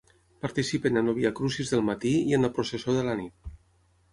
[0.45, 3.53] Participen en el Via Crucis del matí i en la processó de la nit.